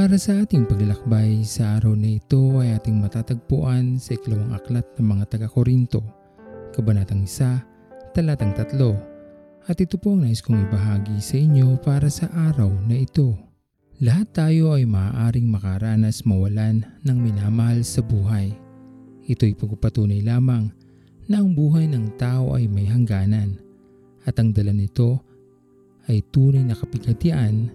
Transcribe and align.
Para 0.00 0.16
sa 0.16 0.32
ating 0.40 0.64
paglalakbay 0.64 1.44
sa 1.44 1.76
araw 1.76 1.92
na 1.92 2.16
ito 2.16 2.56
ay 2.56 2.72
ating 2.72 3.04
matatagpuan 3.04 4.00
sa 4.00 4.16
ikalawang 4.16 4.56
aklat 4.56 4.88
ng 4.96 5.04
mga 5.04 5.24
taga-Korinto, 5.28 6.00
Kabanatang 6.72 7.28
1, 7.28 8.16
Talatang 8.16 8.56
3. 8.56 8.80
At 9.68 9.76
ito 9.76 10.00
po 10.00 10.16
ang 10.16 10.24
nais 10.24 10.40
kong 10.40 10.56
ibahagi 10.56 11.20
sa 11.20 11.36
inyo 11.36 11.76
para 11.84 12.08
sa 12.08 12.32
araw 12.32 12.72
na 12.88 12.96
ito. 12.96 13.36
Lahat 14.00 14.24
tayo 14.32 14.72
ay 14.72 14.88
maaaring 14.88 15.44
makaranas 15.44 16.24
mawalan 16.24 16.80
ng 17.04 17.18
minamahal 17.20 17.84
sa 17.84 18.00
buhay. 18.00 18.56
Ito'y 19.28 19.52
pagpapatunay 19.52 20.24
lamang 20.24 20.72
na 21.28 21.44
ang 21.44 21.52
buhay 21.52 21.84
ng 21.92 22.16
tao 22.16 22.56
ay 22.56 22.72
may 22.72 22.88
hangganan 22.88 23.60
at 24.24 24.32
ang 24.40 24.48
dala 24.56 24.72
nito 24.72 25.20
ay 26.08 26.24
tunay 26.32 26.64
na 26.64 26.72
kapighatian 26.72 27.68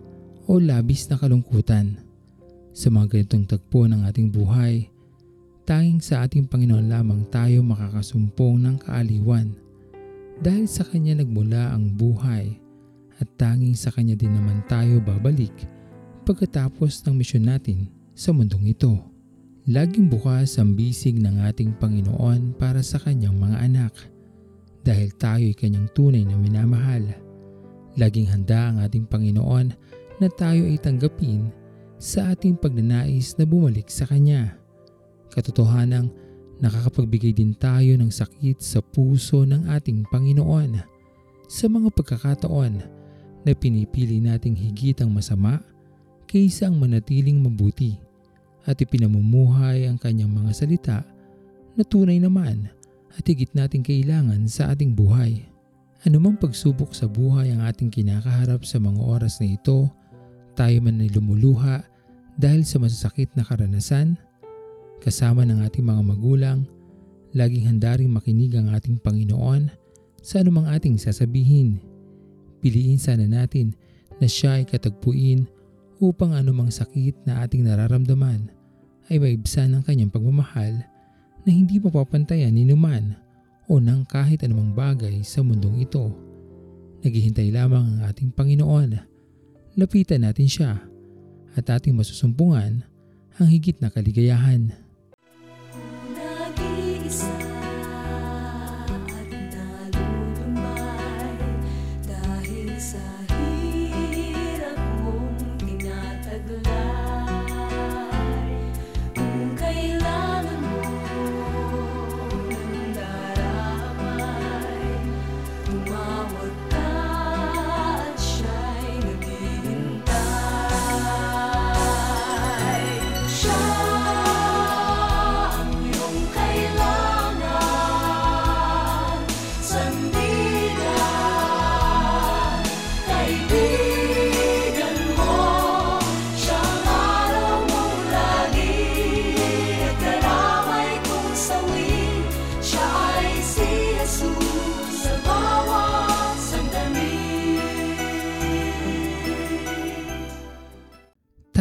o 0.50 0.58
labis 0.58 1.06
na 1.06 1.22
kalungkutan. 1.22 2.05
Sa 2.76 2.92
mga 2.92 3.16
ganitong 3.16 3.48
tagpo 3.48 3.88
ng 3.88 4.04
ating 4.04 4.36
buhay, 4.36 4.92
tanging 5.64 6.04
sa 6.04 6.28
ating 6.28 6.44
Panginoon 6.44 6.92
lamang 6.92 7.24
tayo 7.32 7.64
makakasumpong 7.64 8.60
ng 8.68 8.76
kaaliwan. 8.84 9.56
Dahil 10.44 10.68
sa 10.68 10.84
Kanya 10.84 11.24
nagmula 11.24 11.72
ang 11.72 11.96
buhay 11.96 12.60
at 13.16 13.32
tanging 13.40 13.80
sa 13.80 13.96
Kanya 13.96 14.20
din 14.20 14.36
naman 14.36 14.60
tayo 14.68 15.00
babalik 15.00 15.56
pagkatapos 16.28 17.00
ng 17.08 17.16
misyon 17.16 17.48
natin 17.48 17.88
sa 18.12 18.36
mundong 18.36 18.68
ito. 18.68 19.00
Laging 19.72 20.12
bukas 20.12 20.60
ang 20.60 20.76
bisig 20.76 21.16
ng 21.16 21.48
ating 21.48 21.80
Panginoon 21.80 22.60
para 22.60 22.84
sa 22.84 23.00
Kanyang 23.00 23.40
mga 23.40 23.58
anak 23.72 23.96
dahil 24.84 25.16
tayo 25.16 25.48
ay 25.48 25.56
Kanyang 25.56 25.88
tunay 25.96 26.28
na 26.28 26.36
minamahal. 26.36 27.08
Laging 27.96 28.28
handa 28.36 28.68
ang 28.68 28.84
ating 28.84 29.08
Panginoon 29.08 29.72
na 30.20 30.28
tayo 30.28 30.68
ay 30.68 30.76
tanggapin 30.76 31.64
sa 31.96 32.36
ating 32.36 32.60
pagnanais 32.60 33.36
na 33.40 33.48
bumalik 33.48 33.88
sa 33.88 34.04
Kanya. 34.08 34.60
Katotohanang 35.32 36.12
nakakapagbigay 36.60 37.36
din 37.36 37.52
tayo 37.56 37.96
ng 38.00 38.12
sakit 38.12 38.64
sa 38.64 38.80
puso 38.80 39.44
ng 39.44 39.68
ating 39.72 40.08
Panginoon 40.08 40.80
sa 41.46 41.66
mga 41.68 41.92
pagkakataon 41.92 42.74
na 43.46 43.52
pinipili 43.54 44.18
nating 44.24 44.58
higit 44.58 44.98
ang 45.04 45.14
masama 45.14 45.62
kaysa 46.26 46.72
ang 46.72 46.82
manatiling 46.82 47.38
mabuti 47.38 48.00
at 48.66 48.82
ipinamumuhay 48.82 49.86
ang 49.86 50.02
kanyang 50.02 50.34
mga 50.34 50.52
salita 50.56 50.98
na 51.78 51.84
tunay 51.86 52.18
naman 52.18 52.72
at 53.14 53.24
higit 53.24 53.52
nating 53.54 53.86
kailangan 53.86 54.50
sa 54.50 54.74
ating 54.74 54.98
buhay. 54.98 55.46
Anumang 56.06 56.38
pagsubok 56.38 56.94
sa 56.94 57.10
buhay 57.10 57.54
ang 57.54 57.66
ating 57.66 57.90
kinakaharap 57.90 58.62
sa 58.66 58.78
mga 58.78 59.00
oras 59.02 59.42
na 59.42 59.54
ito, 59.54 59.90
tayo 60.56 60.80
man 60.80 61.04
ay 61.04 61.12
lumuluha 61.12 61.84
dahil 62.40 62.64
sa 62.64 62.80
masasakit 62.80 63.32
na 63.36 63.44
karanasan, 63.44 64.20
kasama 65.04 65.44
ng 65.44 65.64
ating 65.68 65.84
mga 65.84 66.02
magulang, 66.04 66.60
laging 67.36 67.68
handa 67.68 68.00
ring 68.00 68.12
makinig 68.12 68.56
ang 68.56 68.72
ating 68.72 69.00
Panginoon 69.00 69.72
sa 70.24 70.40
anumang 70.42 70.68
ating 70.72 70.96
sasabihin. 70.96 71.84
Piliin 72.64 72.98
sana 72.98 73.28
natin 73.28 73.76
na 74.18 74.26
siya 74.26 74.58
ay 74.58 74.66
katagpuin 74.66 75.48
upang 76.00 76.36
anumang 76.36 76.72
sakit 76.72 77.28
na 77.28 77.44
ating 77.44 77.68
nararamdaman 77.68 78.52
ay 79.12 79.22
maibsan 79.22 79.76
ng 79.76 79.84
kanyang 79.86 80.12
pagmamahal 80.12 80.82
na 81.46 81.50
hindi 81.52 81.78
mapapantayan 81.78 82.52
ni 82.52 82.66
numan 82.66 83.14
o 83.70 83.78
ng 83.78 84.02
kahit 84.10 84.42
anumang 84.42 84.74
bagay 84.74 85.22
sa 85.22 85.46
mundong 85.46 85.86
ito. 85.86 86.10
Naghihintay 87.06 87.54
lamang 87.54 87.86
ang 87.86 88.00
ating 88.10 88.34
Panginoon. 88.34 89.15
Lapitan 89.76 90.24
natin 90.24 90.48
siya 90.48 90.80
at 91.60 91.68
ating 91.68 92.00
masusumpungan 92.00 92.88
ang 93.36 93.48
higit 93.52 93.76
na 93.84 93.92
kaligayahan. 93.92 94.72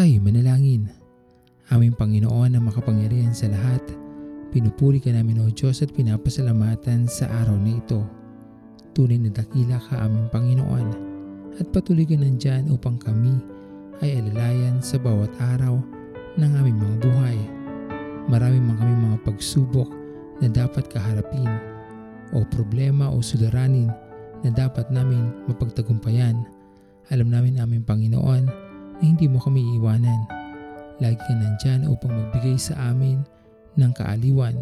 Tayo 0.04 0.20
manalangin. 0.20 0.84
Aming 1.72 1.96
Panginoon 1.96 2.52
na 2.52 2.60
makapangyarihan 2.60 3.32
sa 3.32 3.48
lahat, 3.48 3.80
pinupuri 4.52 5.00
ka 5.00 5.08
namin 5.08 5.40
o 5.40 5.48
Diyos 5.48 5.80
at 5.80 5.96
pinapasalamatan 5.96 7.08
sa 7.08 7.24
araw 7.40 7.56
na 7.56 7.72
ito. 7.72 8.04
Tunay 8.92 9.16
na 9.16 9.32
dakila 9.32 9.80
ka 9.80 10.04
aming 10.04 10.28
Panginoon 10.28 10.88
at 11.56 11.64
patuloy 11.72 12.04
ka 12.04 12.20
nandyan 12.20 12.68
upang 12.68 13.00
kami 13.00 13.32
ay 14.04 14.20
alalayan 14.20 14.76
sa 14.84 15.00
bawat 15.00 15.32
araw 15.40 15.80
ng 16.36 16.52
aming 16.52 16.76
mga 16.84 16.96
buhay. 17.00 17.38
Marami 18.28 18.60
man 18.60 18.76
kami 18.76 18.92
mga 19.08 19.24
pagsubok 19.24 19.88
na 20.44 20.52
dapat 20.52 20.84
kaharapin 20.92 21.48
o 22.36 22.44
problema 22.52 23.08
o 23.08 23.24
suliranin 23.24 23.88
na 24.44 24.52
dapat 24.52 24.84
namin 24.92 25.32
mapagtagumpayan. 25.48 26.44
Alam 27.08 27.32
namin 27.32 27.56
aming 27.56 27.88
Panginoon 27.88 28.63
na 28.98 29.02
hindi 29.02 29.26
mo 29.26 29.42
kami 29.42 29.60
iiwanan. 29.74 30.20
Lagi 31.02 31.18
ka 31.18 31.32
nandyan 31.34 31.90
upang 31.90 32.14
magbigay 32.14 32.54
sa 32.54 32.94
amin 32.94 33.22
ng 33.74 33.92
kaaliwan 33.98 34.54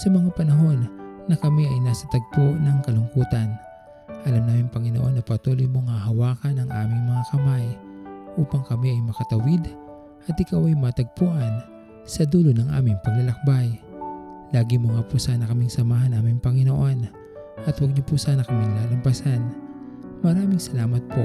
sa 0.00 0.08
mga 0.08 0.32
panahon 0.32 0.88
na 1.26 1.36
kami 1.36 1.68
ay 1.68 1.78
nasa 1.84 2.08
tagpo 2.08 2.56
ng 2.56 2.78
kalungkutan. 2.86 3.52
Alam 4.26 4.42
namin 4.46 4.68
Panginoon 4.70 5.18
na 5.18 5.22
patuloy 5.22 5.68
mong 5.68 5.86
hahawakan 5.90 6.64
ang 6.64 6.70
aming 6.70 7.02
mga 7.06 7.24
kamay 7.34 7.66
upang 8.40 8.62
kami 8.66 8.94
ay 8.96 9.00
makatawid 9.02 9.62
at 10.26 10.36
ikaw 10.38 10.66
ay 10.66 10.74
matagpuan 10.74 11.62
sa 12.06 12.26
dulo 12.26 12.50
ng 12.54 12.70
aming 12.74 12.98
paglalakbay. 13.02 13.78
Lagi 14.54 14.78
mo 14.78 14.94
nga 14.94 15.02
po 15.02 15.18
sana 15.18 15.46
kaming 15.46 15.70
samahan 15.70 16.14
aming 16.14 16.38
Panginoon 16.38 17.06
at 17.66 17.74
huwag 17.82 17.92
niyo 17.92 18.04
po 18.06 18.14
sana 18.14 18.46
kaming 18.46 18.72
lalampasan. 18.78 19.42
Maraming 20.22 20.62
salamat 20.62 21.02
po 21.10 21.24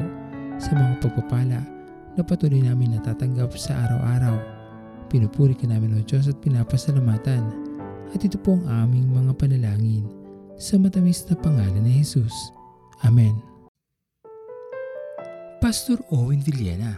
sa 0.57 0.73
mga 0.73 0.93
pagpapala 1.01 1.80
na 2.15 2.21
patuloy 2.23 2.63
namin 2.63 2.97
natatanggap 2.97 3.55
sa 3.55 3.75
araw-araw. 3.87 4.35
Pinupuri 5.07 5.55
ka 5.55 5.67
namin 5.67 5.95
o 5.95 5.99
Diyos 6.03 6.27
at 6.31 6.39
pinapasalamatan 6.39 7.43
at 8.11 8.19
ito 8.19 8.39
po 8.39 8.59
ang 8.59 8.87
aming 8.87 9.11
mga 9.11 9.31
panalangin 9.35 10.07
sa 10.59 10.75
matamis 10.75 11.23
na 11.27 11.35
pangalan 11.39 11.83
ni 11.83 12.03
Jesus. 12.03 12.33
Amen. 13.03 13.35
Pastor 15.61 16.01
Owen 16.09 16.41
Villena, 16.41 16.97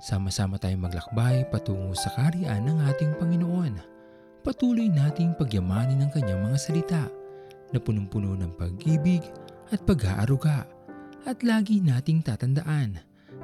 sama-sama 0.00 0.56
tayong 0.56 0.88
maglakbay 0.88 1.44
patungo 1.52 1.92
sa 1.92 2.08
kariyan 2.16 2.64
ng 2.64 2.78
ating 2.88 3.12
Panginoon. 3.20 3.74
Patuloy 4.42 4.88
nating 4.88 5.36
pagyamanin 5.36 6.00
ang 6.02 6.10
kanyang 6.14 6.40
mga 6.40 6.58
salita 6.58 7.04
na 7.68 7.78
punong-puno 7.78 8.32
ng 8.32 8.56
pag-ibig 8.56 9.20
at 9.68 9.84
pag-aaruga 9.84 10.64
at 11.28 11.38
lagi 11.44 11.84
nating 11.84 12.24
tatandaan 12.24 13.07